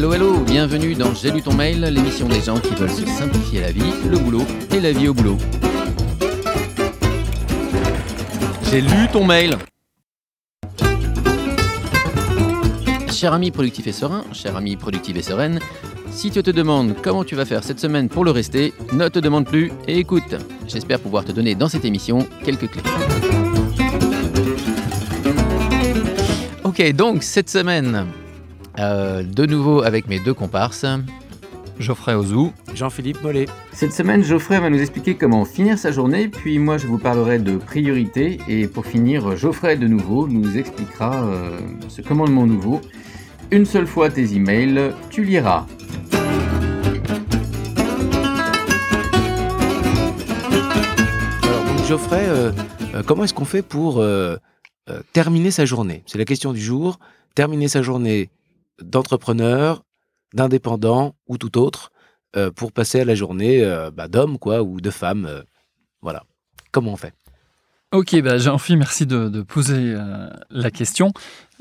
[0.00, 3.60] Hello, hello, bienvenue dans J'ai lu ton mail, l'émission des gens qui veulent se simplifier
[3.60, 5.36] la vie, le boulot et la vie au boulot.
[8.70, 9.58] J'ai lu ton mail.
[13.12, 15.60] Cher ami productif et serein, cher ami productive et sereine,
[16.10, 19.18] si tu te demandes comment tu vas faire cette semaine pour le rester, ne te
[19.18, 20.34] demande plus et écoute.
[20.66, 22.82] J'espère pouvoir te donner dans cette émission quelques clés.
[26.64, 28.06] Ok, donc cette semaine,
[28.78, 30.86] euh, de nouveau avec mes deux comparses.
[31.78, 32.52] Geoffrey Ozou.
[32.74, 33.46] Jean-Philippe Mollet.
[33.72, 37.38] Cette semaine, Geoffrey va nous expliquer comment finir sa journée, puis moi je vous parlerai
[37.38, 42.82] de priorité, et pour finir, Geoffrey de nouveau nous expliquera euh, ce commandement nouveau.
[43.50, 45.66] Une seule fois tes emails, tu liras.
[51.42, 52.52] Alors donc Geoffrey, euh,
[52.94, 54.36] euh, comment est-ce qu'on fait pour euh,
[54.90, 56.02] euh, terminer sa journée?
[56.06, 56.98] C'est la question du jour.
[57.34, 58.28] Terminer sa journée
[58.82, 59.82] d'entrepreneur,
[60.34, 61.90] d'indépendant ou tout autre,
[62.36, 65.26] euh, pour passer à la journée euh, bah, d'homme quoi ou de femme.
[65.26, 65.42] euh,
[66.00, 66.22] voilà.
[66.70, 67.12] Comment on fait?
[67.92, 71.12] Ok, bah Jean-Philippe, merci de, poser euh, la question.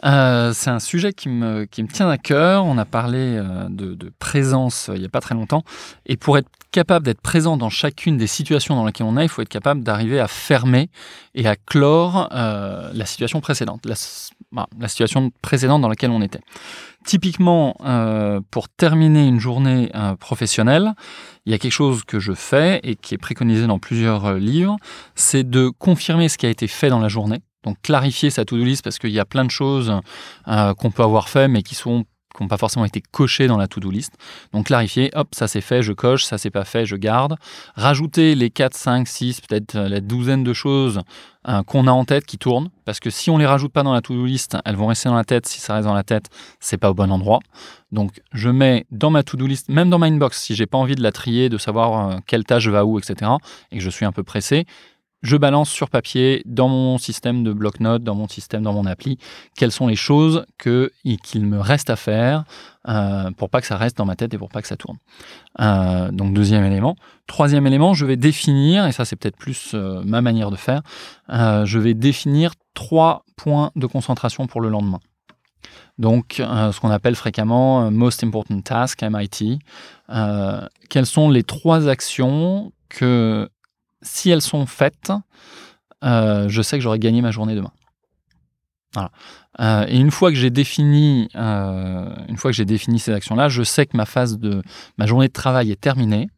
[0.06, 2.66] Euh, c'est un sujet qui me, qui me tient à cœur.
[2.66, 5.64] On a parlé de, présence il n'y a pas très longtemps.
[6.06, 9.30] Et pour être capable d'être présent dans chacune des situations dans lesquelles on est, il
[9.30, 10.92] faut être capable d'arriver à fermer
[11.34, 13.88] et à clore la situation précédente,
[14.52, 16.42] bah, la situation précédente dans laquelle on était.
[17.06, 20.94] Typiquement, euh, pour terminer une journée euh, professionnelle,
[21.46, 24.40] il y a quelque chose que je fais et qui est préconisé dans plusieurs euh,
[24.40, 24.78] livres,
[25.14, 27.42] c'est de confirmer ce qui a été fait dans la journée.
[27.64, 29.94] Donc clarifier sa to-do list parce qu'il y a plein de choses
[30.46, 33.68] qu'on peut avoir fait mais qui sont qui n'ont pas forcément été cochées dans la
[33.68, 34.14] to-do list.
[34.54, 37.36] Donc clarifier, hop, ça c'est fait, je coche, ça c'est pas fait, je garde.
[37.76, 41.02] Rajouter les 4, 5, 6, peut-être euh, la douzaine de choses
[41.48, 42.70] euh, qu'on a en tête qui tournent.
[42.86, 45.16] Parce que si on les rajoute pas dans la to-do list, elles vont rester dans
[45.16, 45.48] la tête.
[45.48, 47.40] Si ça reste dans la tête, c'est pas au bon endroit.
[47.92, 50.96] Donc je mets dans ma to-do list, même dans ma inbox, si j'ai pas envie
[50.96, 53.32] de la trier, de savoir euh, quelle tâche va où, etc.,
[53.72, 54.66] et que je suis un peu pressé,
[55.22, 59.18] je balance sur papier dans mon système de bloc-notes, dans mon système, dans mon appli,
[59.56, 60.92] quelles sont les choses que,
[61.24, 62.46] qu'il me reste à faire
[62.88, 64.98] euh, pour pas que ça reste dans ma tête et pour pas que ça tourne.
[65.60, 66.96] Euh, donc deuxième élément.
[67.28, 70.82] Troisième élément, je vais définir, et ça c'est peut-être plus euh, ma manière de faire,
[71.30, 75.00] je vais définir trois points de concentration pour le lendemain.
[75.98, 79.60] Donc, ce qu'on appelle fréquemment Most Important Task, MIT.
[80.90, 83.50] Quelles sont les trois actions que,
[84.02, 85.12] si elles sont faites,
[86.04, 87.72] euh, je sais que j'aurai gagné ma journée demain.
[89.60, 93.50] Euh, et une fois que j'ai défini, euh, une fois que j'ai défini ces actions-là,
[93.50, 94.62] je sais que ma phase de
[94.98, 96.30] ma journée de travail est terminée.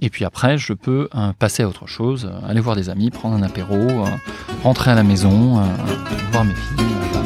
[0.00, 3.42] Et puis après, je peux passer à autre chose, aller voir des amis, prendre un
[3.42, 4.04] apéro,
[4.64, 5.62] rentrer à la maison,
[6.32, 7.23] voir mes filles,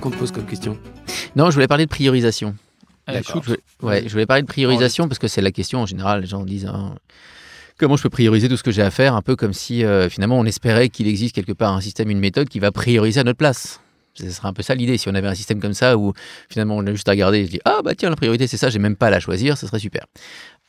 [0.00, 0.78] Qu'on te pose comme question
[1.34, 2.54] Non, je voulais parler de priorisation.
[3.06, 3.42] Allez, D'accord.
[3.42, 3.44] shoot.
[3.44, 6.20] Je voulais, ouais, je voulais parler de priorisation parce que c'est la question en général.
[6.20, 6.94] Les gens disent hein,
[7.78, 10.08] comment je peux prioriser tout ce que j'ai à faire, un peu comme si euh,
[10.08, 13.24] finalement on espérait qu'il existe quelque part un système, une méthode qui va prioriser à
[13.24, 13.80] notre place.
[14.14, 14.98] Ce serait un peu ça l'idée.
[14.98, 16.12] Si on avait un système comme ça où
[16.48, 18.56] finalement on a juste à regarder et se dit ah bah tiens la priorité c'est
[18.56, 20.06] ça, j'ai même pas à la choisir, ce serait super.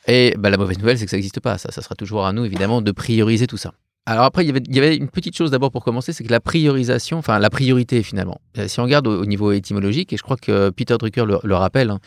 [0.08, 1.56] Et bah, la mauvaise nouvelle c'est que ça n'existe pas.
[1.56, 3.74] Ça, ça sera toujours à nous évidemment de prioriser tout ça.
[4.10, 7.18] Alors après, il y avait, une petite chose d'abord pour commencer, c'est que la priorisation,
[7.18, 10.36] enfin la priorité finalement, Euh, si on regarde au, au niveau étymologique, et je crois
[10.36, 12.00] que Peter Drucker le, le rappelle, hein,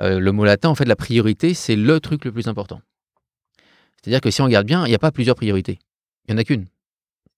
[0.00, 2.80] euh, le mot latin, en fait, la priorité, c'est le truc le plus important.
[4.02, 5.78] C'est-à-dire que si on regarde bien, il n'y a pas plusieurs priorités.
[6.26, 6.66] Il n'y en a qu'une.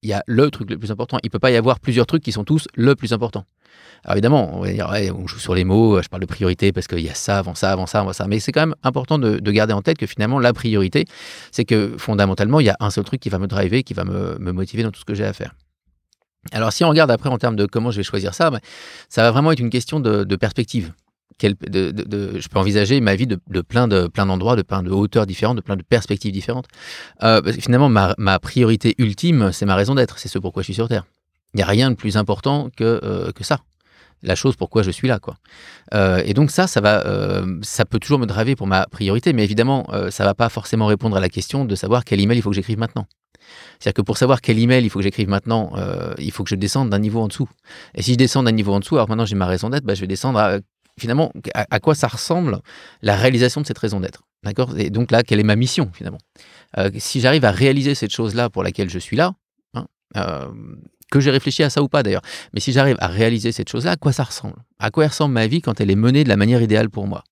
[0.06, 1.19] Il y a le truc le plus important.
[1.25, 3.44] Il ne peut pas y avoir plusieurs trucs qui sont tous le plus important.
[4.05, 6.87] Alors évidemment, on va dire, on joue sur les mots, je parle de priorité parce
[6.87, 8.28] qu'il y a ça, avant ça, avant ça, avant ça.
[8.28, 11.06] Mais c'est quand même important de, de garder en tête que finalement, la priorité,
[11.50, 14.05] c'est que fondamentalement, il y a un seul truc qui va me driver, qui va
[14.05, 15.56] me, motiver dans tout ce que j'ai à faire.
[16.52, 18.61] Alors si on regarde après en termes de comment je vais choisir ça, ben,
[19.09, 20.93] ça va vraiment être une question de perspective.
[21.43, 25.56] Je peux envisager ma vie de, plein de plein d'endroits, de plein de hauteurs différentes,
[25.56, 26.67] de plein de perspectives différentes.
[27.23, 30.88] Euh, finalement, ma, priorité ultime, c'est ma raison d'être, c'est ce pourquoi je suis sur
[30.88, 31.05] Terre.
[31.55, 33.61] Il n'y a rien de plus important que, euh, que ça.
[34.23, 35.37] La chose pourquoi je suis là, quoi.
[35.94, 37.05] Euh, et donc ça, ça va,
[37.62, 40.87] ça peut toujours me driver pour ma priorité, mais évidemment, euh, ça va pas forcément
[40.87, 43.06] répondre à la question de savoir quel email il faut que j'écrive maintenant.
[43.79, 45.73] C'est-à-dire que pour savoir quel email il faut que j'écrive maintenant,
[46.19, 47.49] il faut que je descende d'un niveau en dessous.
[47.94, 49.94] Et si je descends d'un niveau en dessous, alors maintenant j'ai ma raison d'être, bah,
[49.94, 50.59] je vais descendre à,
[50.98, 52.60] finalement à, quoi ça ressemble
[53.02, 54.22] la réalisation de cette raison d'être.
[54.44, 54.76] D'accord?
[54.78, 56.19] Et donc là, quelle est ma mission finalement?
[56.78, 59.32] Euh, Si j'arrive à réaliser cette chose-là pour laquelle je suis là,
[59.75, 60.46] hein, euh,
[61.10, 62.22] que j'ai réfléchi à ça ou pas d'ailleurs.
[62.52, 64.56] Mais si j'arrive à réaliser cette chose-là, à quoi ça ressemble?
[64.78, 67.25] À quoi ressemble ma vie quand elle est menée de la manière idéale pour moi?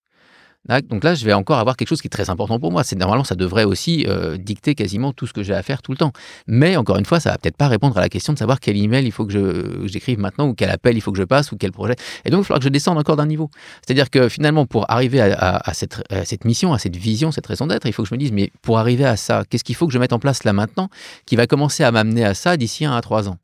[0.66, 2.84] Donc là, je vais encore avoir quelque chose qui est très important pour moi.
[2.84, 5.92] C'est normalement, ça devrait aussi euh, dicter quasiment tout ce que j'ai à faire tout
[5.92, 6.12] le temps.
[6.46, 8.76] Mais encore une fois, ça va peut-être pas répondre à la question de savoir quel
[8.76, 11.56] email il faut que j'écrive maintenant ou quel appel il faut que je passe ou
[11.56, 11.96] quel projet.
[12.24, 13.50] Et donc, il faudra que je descende encore d'un niveau.
[13.86, 17.66] C'est-à-dire que finalement, pour arriver à, cette, à, cette, mission, à cette vision, cette raison
[17.66, 19.86] d'être, il faut que je me dise, mais pour arriver à ça, qu'est-ce qu'il faut
[19.86, 20.88] que je mette en place là maintenant
[21.26, 23.36] qui va commencer à m'amener à ça d'ici un à trois ans,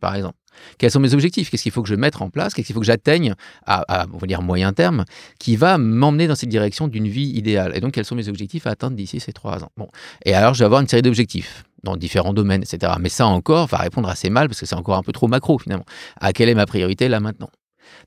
[0.00, 0.36] par exemple?
[0.78, 1.50] Quels sont mes objectifs?
[1.50, 2.54] Qu'est-ce qu'il faut que je mette en place?
[2.54, 3.34] Qu'est-ce qu'il faut que j'atteigne
[3.66, 5.04] à, on moyen terme
[5.38, 7.72] qui va m'emmener dans cette direction d'une vie idéale?
[7.74, 9.70] Et donc, quels sont mes objectifs à atteindre d'ici ces trois ans?
[10.24, 12.92] Et alors, je vais avoir une série d'objectifs dans différents domaines, etc.
[13.00, 15.58] Mais ça encore va répondre assez mal parce que c'est encore un peu trop macro
[15.58, 15.86] finalement.
[16.20, 17.50] À quelle est ma priorité là maintenant?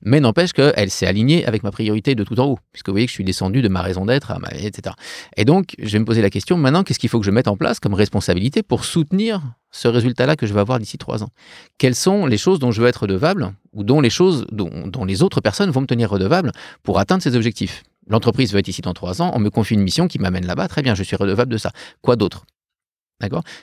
[0.01, 3.05] Mais n'empêche qu'elle s'est alignée avec ma priorité de tout en haut, puisque vous voyez
[3.05, 4.95] que je suis descendu de ma raison d'être, etc.
[5.37, 7.47] Et donc, je vais me poser la question, maintenant, qu'est-ce qu'il faut que je mette
[7.47, 9.41] en place comme responsabilité pour soutenir
[9.71, 11.29] ce résultat-là que je vais avoir d'ici trois ans?
[11.77, 15.71] Quelles sont les choses dont je veux être redevable, ou dont les les autres personnes
[15.71, 16.51] vont me tenir redevable
[16.83, 17.83] pour atteindre ces objectifs?
[18.07, 20.67] L'entreprise veut être ici dans trois ans, on me confie une mission qui m'amène là-bas,
[20.67, 21.71] très bien, je suis redevable de ça.
[22.01, 22.45] Quoi d'autre?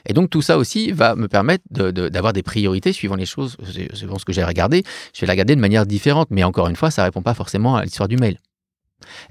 [0.05, 3.57] Et donc tout ça aussi va me permettre d'avoir des priorités suivant les choses,
[3.93, 4.83] suivant ce que j'ai regardé.
[5.13, 7.33] Je vais la regarder de manière différente, mais encore une fois, ça ne répond pas
[7.33, 8.37] forcément à l'histoire du mail.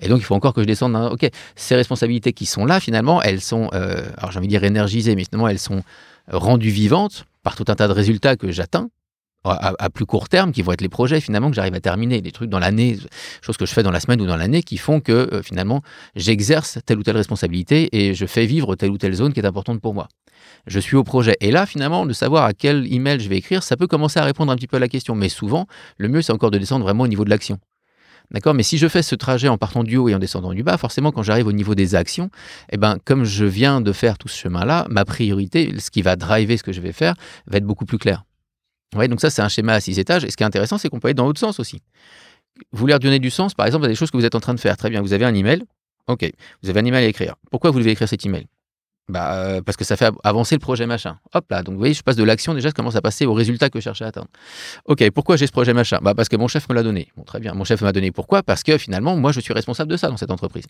[0.00, 0.92] Et donc il faut encore que je descende.
[0.92, 4.52] Dans, ok, ces responsabilités qui sont là, finalement, elles sont, euh, alors j'ai envie de
[4.52, 5.82] dire énergisées, mais finalement elles sont
[6.28, 8.88] rendues vivantes par tout un tas de résultats que j'atteins
[9.50, 12.32] à, plus court terme, qui vont être les projets finalement que j'arrive à terminer, les
[12.32, 12.98] trucs dans l'année,
[13.40, 15.82] choses que je fais dans la semaine ou dans l'année, qui font que euh, finalement
[16.14, 19.46] j'exerce telle ou telle responsabilité et je fais vivre telle ou telle zone qui est
[19.46, 20.08] importante pour moi.
[20.66, 21.36] Je suis au projet.
[21.40, 24.24] Et là, finalement, de savoir à quel email je vais écrire, ça peut commencer à
[24.24, 25.14] répondre un petit peu à la question.
[25.14, 25.66] Mais souvent,
[25.98, 27.58] le mieux, c'est encore de descendre vraiment au niveau de l'action.
[28.32, 28.54] D'accord?
[28.54, 30.76] Mais si je fais ce trajet en partant du haut et en descendant du bas,
[30.78, 32.30] forcément, quand j'arrive au niveau des actions,
[32.72, 36.16] eh ben, comme je viens de faire tout ce chemin-là, ma priorité, ce qui va
[36.16, 37.14] driver ce que je vais faire,
[37.46, 38.24] va être beaucoup plus clair.
[38.94, 40.24] Ouais, donc ça, c'est un schéma à six étages.
[40.24, 41.82] Et ce qui est intéressant, c'est qu'on peut aller dans l'autre sens aussi.
[42.72, 44.54] Vous voulez redonner du sens, par exemple, à des choses que vous êtes en train
[44.54, 44.76] de faire.
[44.76, 45.64] Très bien, vous avez un email.
[46.06, 46.30] OK,
[46.62, 47.34] vous avez un email à écrire.
[47.50, 48.46] Pourquoi vous devez écrire cet email?
[49.08, 51.18] Bah, euh, parce que ça fait avancer le projet machin.
[51.32, 53.34] Hop là, donc vous voyez, je passe de l'action déjà, je commence à passer au
[53.34, 54.26] résultat que je cherchais à atteindre.
[54.84, 55.98] Ok, pourquoi j'ai ce projet machin?
[56.02, 57.08] Bah, Parce que mon chef me l'a donné.
[57.24, 58.10] Très bien, mon chef m'a donné.
[58.10, 58.42] Pourquoi?
[58.42, 60.64] Parce que finalement, moi, je suis responsable de ça dans cette entreprise.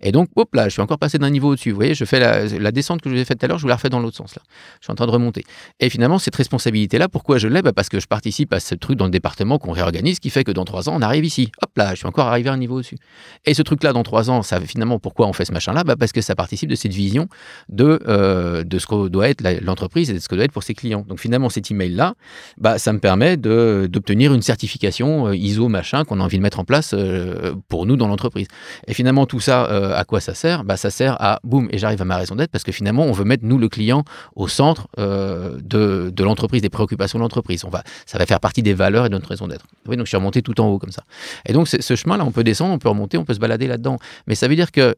[0.00, 1.70] Et donc, hop là, je suis encore passé d'un niveau au-dessus.
[1.70, 3.62] Vous voyez, je fais la, descente que je vous ai faite tout à l'heure, je
[3.62, 4.42] vous la refais dans l'autre sens là.
[4.80, 5.44] Je suis en train de remonter.
[5.80, 7.62] Et finalement, cette responsabilité-là, pourquoi je l'ai?
[7.62, 10.44] Bah, Parce que je participe à ce truc dans le département qu'on réorganise, qui fait
[10.44, 11.50] que dans trois ans, on arrive ici.
[11.62, 12.98] Hop là, je suis encore arrivé à un niveau au-dessus.
[13.44, 15.82] Et ce truc-là, dans trois ans, ça finalement, pourquoi on fait ce machin-là?
[15.82, 17.28] Bah, Parce que ça participe de cette vision
[17.72, 18.00] de.
[18.06, 20.74] Euh, de ce que doit être l'entreprise et de ce que doit être pour ses
[20.74, 21.04] clients.
[21.08, 22.14] Donc finalement, cet email-là,
[22.58, 26.60] bah, ça me permet d'obtenir une certification euh, ISO machin qu'on a envie de mettre
[26.60, 28.46] en place euh, pour nous dans l'entreprise.
[28.86, 29.64] Et finalement, tout ça,
[29.96, 30.64] à quoi ça sert?
[30.64, 33.12] Bah, Ça sert à, boum, et j'arrive à ma raison d'être parce que finalement, on
[33.12, 34.04] veut mettre nous, le client,
[34.34, 37.64] au centre de, de l'entreprise, des préoccupations de l'entreprise.
[38.06, 39.66] Ça va faire partie des valeurs et de notre raison d'être.
[39.86, 41.04] Oui, donc je suis remonté tout en haut comme ça.
[41.46, 43.98] Et donc ce chemin-là, on peut descendre, on peut remonter, on peut se balader là-dedans.
[44.26, 44.94] Mais ça veut dire que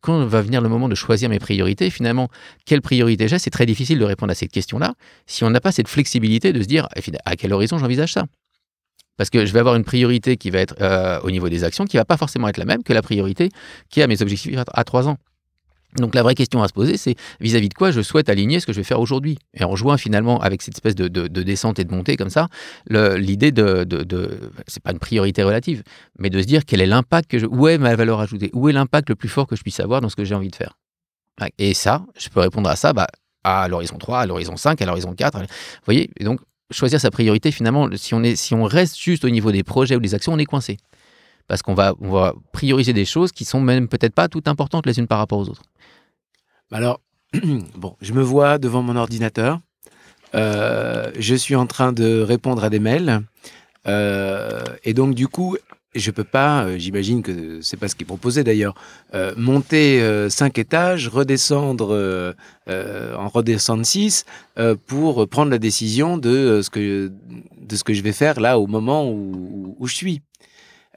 [0.00, 2.17] quand va venir le moment de choisir mes priorités, finalement,
[2.64, 4.94] quelle priorité déjà, c'est très difficile de répondre à cette question-là
[5.26, 8.24] si on n'a pas cette flexibilité de se dire eh, à quel horizon j'envisage ça?
[9.16, 11.84] Parce que je vais avoir une priorité qui va être euh, au niveau des actions
[11.84, 13.50] qui va pas forcément être la même que la priorité
[13.90, 15.18] qui est à mes objectifs à trois ans.
[15.96, 18.66] Donc la vraie question à se poser, c'est vis-à-vis de quoi je souhaite aligner ce
[18.66, 19.38] que je vais faire aujourd'hui?
[19.54, 22.48] Et on rejoint finalement avec cette espèce de, descente et de montée comme ça,
[22.90, 25.82] l'idée de, de, c'est pas une priorité relative,
[26.18, 28.68] mais de se dire quel est l'impact que je, où est ma valeur ajoutée, où
[28.68, 30.56] est l'impact le plus fort que je puisse avoir dans ce que j'ai envie de
[30.56, 30.76] faire?
[31.58, 33.06] Et ça, je peux répondre à ça bah,
[33.44, 35.38] à l'horizon 3, à l'horizon 5, à l'horizon 4.
[35.38, 35.46] Vous
[35.84, 36.40] voyez donc,
[36.70, 39.96] choisir sa priorité, finalement, si on, est, si on reste juste au niveau des projets
[39.96, 40.76] ou des actions, on est coincé.
[41.46, 44.84] Parce qu'on va, on va prioriser des choses qui sont même peut-être pas toutes importantes
[44.86, 45.62] les unes par rapport aux autres.
[46.70, 47.00] Alors,
[47.74, 49.60] bon, je me vois devant mon ordinateur.
[50.34, 53.22] Euh, je suis en train de répondre à des mails.
[53.86, 55.56] Euh, et donc, du coup,
[55.94, 58.74] je peux pas, euh, j'imagine que c'est pas ce qui est proposé d'ailleurs,
[59.14, 62.34] euh, monter euh, cinq étages, redescendre,
[62.68, 64.24] en redescendre six
[64.86, 67.10] pour prendre la décision de ce que
[67.60, 70.22] de ce que je vais faire là au moment où, je suis.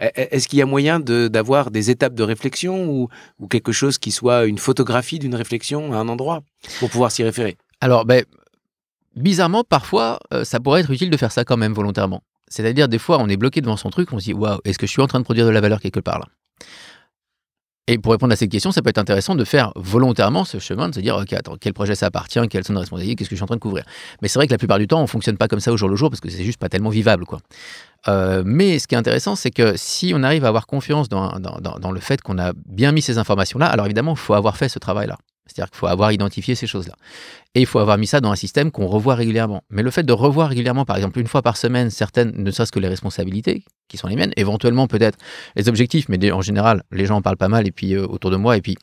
[0.01, 3.07] E, e, est-ce qu'il y a moyen d'avoir des étapes de réflexion ou,
[3.39, 6.41] ou, quelque chose qui soit une photographie d'une réflexion à un endroit
[6.79, 7.55] pour pouvoir s'y référer?
[7.81, 8.25] Alors, ben,
[9.15, 12.23] bizarrement, parfois, ça pourrait être utile de faire ça quand même volontairement.
[12.51, 14.85] C'est-à-dire, des fois, on est bloqué devant son truc, on se dit, waouh, est-ce que
[14.85, 16.25] je suis en train de produire de la valeur quelque part là?
[17.87, 20.87] Et pour répondre à cette question, ça peut être intéressant de faire volontairement ce chemin,
[20.87, 23.35] de se dire, OK, attends, quel projet ça appartient, quelles sont les responsabilités, qu'est-ce que
[23.35, 23.83] je suis en train de couvrir?
[24.21, 25.77] Mais c'est vrai que la plupart du temps, on ne fonctionne pas comme ça au
[25.77, 27.25] jour le jour parce que c'est juste pas tellement vivable.
[27.25, 27.39] quoi.
[28.07, 31.33] Euh, mais ce qui est intéressant, c'est que si on arrive à avoir confiance dans,
[31.91, 34.79] le fait qu'on a bien mis ces informations-là, alors évidemment, il faut avoir fait ce
[34.79, 35.17] travail-là.
[35.53, 36.93] C'est-à-dire qu'il faut avoir identifié ces choses-là.
[37.55, 39.63] Et il faut avoir mis ça dans un système qu'on revoit régulièrement.
[39.69, 42.71] Mais le fait de revoir régulièrement, par exemple, une fois par semaine, certaines, ne serait-ce
[42.71, 45.17] que les responsabilités, qui sont les miennes, éventuellement peut-être
[45.55, 48.31] les objectifs, mais en général, les gens en parlent pas mal et puis euh, autour
[48.31, 48.77] de moi, et puis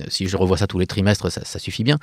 [0.00, 1.98] euh, si je revois ça tous les trimestres, ça, suffit bien.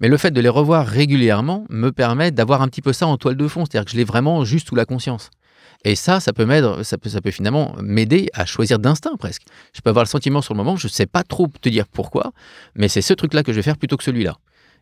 [0.00, 3.16] Mais le fait de les revoir régulièrement me permet d'avoir un petit peu ça en
[3.16, 5.30] toile de fond, c'est-à-dire que je l'ai vraiment juste sous la conscience.
[5.84, 9.42] Et ça, ça peut m'aider, ça peut, finalement m'aider à choisir d'instinct presque.
[9.74, 11.86] Je peux avoir le sentiment sur le moment, je ne sais pas trop te dire
[11.88, 12.32] pourquoi,
[12.76, 14.36] mais c'est ce truc-là que je vais faire plutôt que celui-là.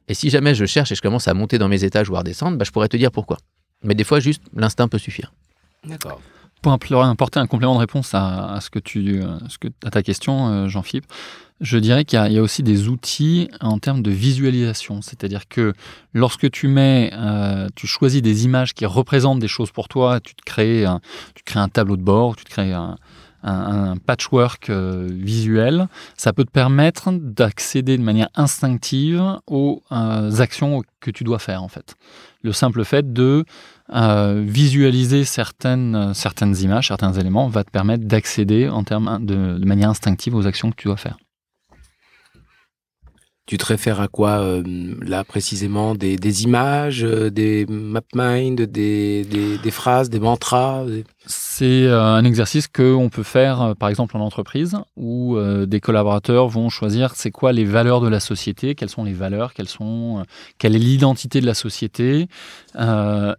[0.08, 2.18] Et si jamais je cherche et je commence à monter dans mes étages ou à
[2.18, 3.38] redescendre, bah, je pourrais te dire pourquoi.
[3.82, 5.32] Mais des fois, juste l'instinct peut suffire.
[5.84, 6.20] D'accord.
[6.62, 9.22] Pour apporter un complément de réponse à, ce que tu,
[9.60, 11.06] que, à ta question, euh, Jean-Philippe,
[11.60, 15.00] je dirais qu'il y, a aussi des outils en termes de visualisation.
[15.02, 15.72] C'est-à-dire que
[16.12, 20.34] lorsque tu mets, euh, tu choisis des images qui représentent des choses pour toi, tu
[20.44, 21.00] crées un,
[21.54, 22.96] un tableau de bord, tu crées un,
[24.04, 31.24] patchwork euh, visuel, ça peut te permettre d'accéder de manière instinctive aux actions que tu
[31.24, 31.96] dois faire en fait.
[32.42, 33.44] Le simple fait de
[33.92, 39.90] euh, visualiser certaines, certaines images, certains éléments, va te permettre d'accéder en termes de, manière
[39.90, 41.18] instinctive aux actions que tu dois faire.
[43.46, 44.62] Tu te réfères à quoi euh,
[45.02, 45.94] là précisément?
[45.96, 50.84] Des, images, euh, des MapMind, des, des phrases, des mantras
[51.26, 55.78] c'est euh, un exercice qu'on peut faire, euh, par exemple, en entreprise, où euh, des
[55.78, 60.24] collaborateurs vont choisir c'est quoi les valeurs de la société, quelles sont les valeurs, sont,
[60.58, 62.28] quelle est l'identité de la société,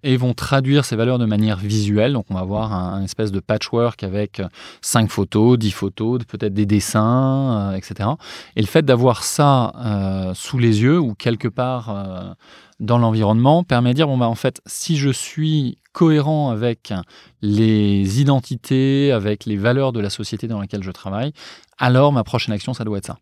[0.03, 2.13] et vont traduire ces valeurs de manière visuelle.
[2.13, 4.41] Donc, on va avoir un, espèce de patchwork avec
[4.81, 8.09] cinq photos, dix photos, peut-être des dessins, etc.
[8.55, 12.35] Et le fait d'avoir ça sous les yeux ou quelque part
[12.79, 16.93] dans l'environnement permet de dire bon bah en fait si je suis cohérent avec
[17.41, 21.33] les identités, avec les valeurs de la société dans laquelle je travaille,
[21.77, 23.17] alors ma prochaine action ça doit être ça.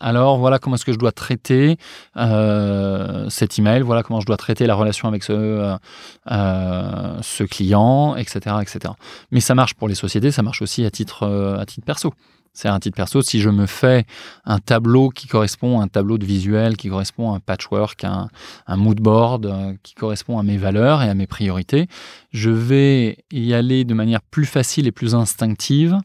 [0.00, 1.76] Alors voilà comment est-ce que je dois traiter
[2.16, 5.76] euh, cet email, voilà comment je dois traiter la relation avec ce, euh,
[6.30, 8.94] euh, ce client, etc., etc.
[9.30, 11.26] Mais ça marche pour les sociétés, ça marche aussi à titre,
[11.58, 12.12] à titre perso.
[12.52, 13.22] C'est un titre perso.
[13.22, 14.04] Si je me fais
[14.44, 18.12] un tableau qui correspond à un tableau de visuel, qui correspond à un patchwork, à
[18.12, 18.28] un,
[18.66, 21.86] un mood board, euh, qui correspond à mes valeurs et à mes priorités,
[22.32, 25.96] je vais y aller de manière plus facile et plus instinctive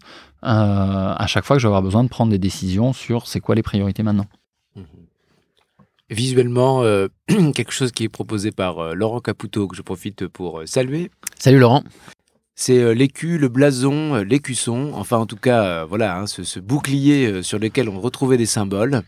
[0.44, 3.40] euh, à chaque fois que je vais avoir besoin de prendre des décisions sur c'est
[3.40, 4.28] quoi les priorités maintenant.
[4.76, 4.82] Mmh
[6.10, 7.08] Visuellement, euh,
[7.56, 11.10] quelque chose qui est proposé par Laurent Caputo, que je profite pour saluer.
[11.40, 11.84] Salut Laurent.
[12.56, 16.60] C'est euh, l'écu, le blason, euh, l'écusson, enfin en tout cas, euh, voilà, hein, ce,
[16.60, 19.02] bouclier sur lequel on retrouvait des symboles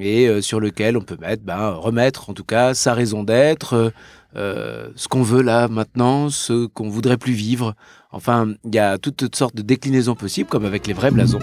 [0.00, 3.92] et sur lequel on peut mettre, ben, remettre en tout cas sa raison d'être,
[4.36, 7.74] ce qu'on veut là maintenant, ce qu'on voudrait plus vivre.
[8.12, 11.40] Enfin, il y a toutes sortes de déclinaisons possibles, comme avec les vrais blasons,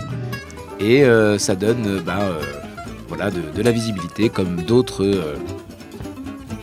[0.80, 1.04] et
[1.38, 2.20] ça donne, ben,
[3.10, 5.36] voilà, de la visibilité, comme d'autres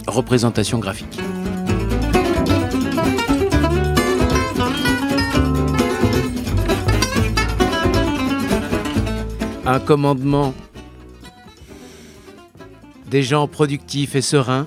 [0.07, 1.21] représentations graphiques.
[9.67, 10.55] Un commandement
[13.11, 14.67] des gens productifs et sereins.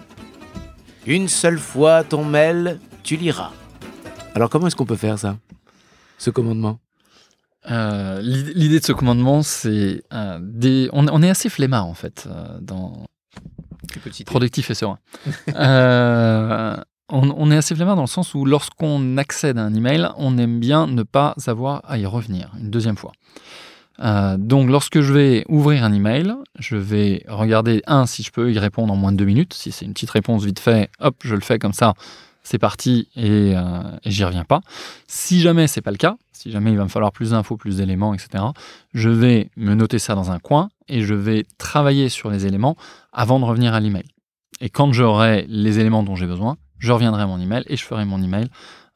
[1.05, 3.51] Une seule fois ton mail, tu liras.
[4.33, 5.37] Alors comment est-ce qu'on peut faire ça,
[6.17, 6.79] ce commandement?
[7.69, 10.89] Euh, L'idée de ce commandement, c'est euh, des...
[10.93, 13.05] on, est assez flemmard en fait euh, dans
[14.25, 14.99] productif et serein.
[17.09, 20.37] on, on, est assez flemmard dans le sens où lorsqu'on accède à un email, on
[20.37, 23.11] aime bien ne pas avoir à y revenir une deuxième fois.
[23.99, 28.51] Euh, donc, lorsque je vais ouvrir un email, je vais regarder, un, si je peux
[28.51, 29.53] y répondre en moins de deux minutes.
[29.53, 31.93] Si c'est une petite réponse vite fait, hop, je le fais comme ça,
[32.43, 34.61] c'est parti et, euh, et j'y reviens pas.
[35.07, 37.77] Si jamais c'est pas le cas, si jamais il va me falloir plus d'infos, plus
[37.77, 38.43] d'éléments, etc.,
[38.93, 42.77] je vais me noter ça dans un coin et je vais travailler sur les éléments
[43.11, 44.05] avant de revenir à l'email.
[44.61, 47.83] Et quand j'aurai les éléments dont j'ai besoin, je reviendrai à mon email et je
[47.83, 48.47] ferai mon email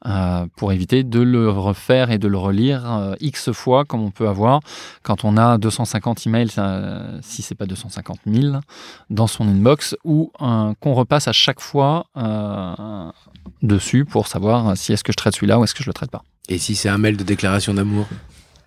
[0.04, 4.10] euh, pour éviter de le refaire et de le relire euh, X fois comme on
[4.10, 4.60] peut avoir
[5.02, 8.56] quand on a 250 emails, euh, si c'est pas 250 000,
[9.10, 12.06] dans son inbox, ou qu'on repasse à chaque fois
[13.62, 16.10] dessus pour savoir si est-ce que je traite celui-là ou est-ce que je le traite
[16.10, 16.24] pas.
[16.48, 18.06] Et si c'est un mail de déclaration d'amour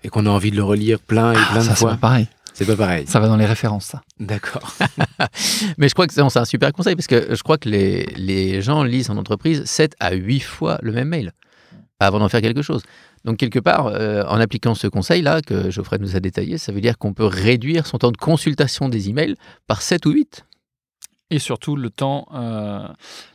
[0.04, 2.28] et qu'on a envie de le relire plein et ah, plein de fois c'est pareil.
[2.56, 3.06] C'est pas pareil.
[3.06, 4.02] Ça va dans les références, ça.
[4.18, 4.74] D'accord.
[5.78, 8.62] Mais je crois que c'est un super conseil parce que je crois que les, les
[8.62, 11.34] gens lisent en entreprise 7 à 8 fois le même mail
[12.00, 12.84] avant d'en faire quelque chose.
[13.26, 16.80] Donc quelque part, euh, en appliquant ce conseil-là que Geoffrey nous a détaillé, ça veut
[16.80, 19.36] dire qu'on peut réduire son temps de consultation des emails
[19.68, 20.46] par 7 ou 8.
[21.32, 22.88] Et surtout le temps, euh,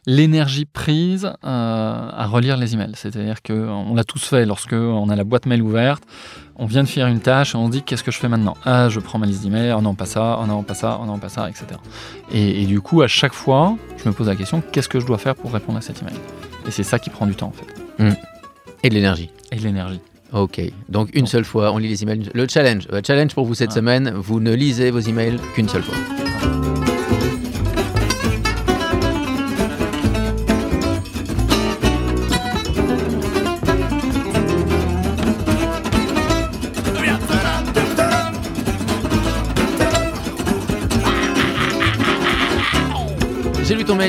[0.07, 2.93] l'énergie prise euh, à relire les emails.
[2.95, 6.05] C'est-à-dire qu'on l'a tous fait lorsque on a la boîte mail ouverte,
[6.57, 8.57] on vient de faire une tâche et on se dit qu'est-ce que je fais maintenant?
[8.65, 11.07] Ah, je prends ma liste d'emails, oh non, pas ça, oh non, pas ça, oh
[11.07, 11.67] non, pas ça, etc.
[12.31, 15.07] Et, et, du coup, à chaque fois, je me pose la question qu'est-ce que je
[15.07, 16.15] dois faire pour répondre à cet email?
[16.67, 18.03] Et c'est ça qui prend du temps en fait.
[18.03, 18.15] Mmh.
[18.85, 19.31] Et de l'énergie.
[19.51, 20.01] Et de l'énergie.
[20.33, 22.31] Ok, donc une seule fois, on lit les emails.
[22.35, 25.83] Le challenge, le challenge pour vous cette semaine, vous ne lisez vos emails qu'une seule
[25.83, 26.60] fois.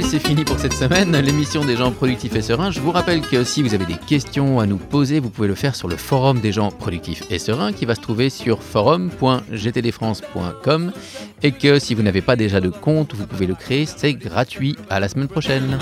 [0.03, 2.71] C'est fini pour cette semaine, l'émission des gens productifs et sereins.
[2.71, 5.55] Je vous rappelle que si vous avez des questions à nous poser, vous pouvez le
[5.55, 10.91] faire sur le forum des gens productifs et sereins qui va se trouver sur forum.gtdfrance.com
[11.43, 14.75] et que si vous n'avez pas déjà de compte, vous pouvez le créer, c'est gratuit.
[14.89, 15.77] À la semaine prochaine.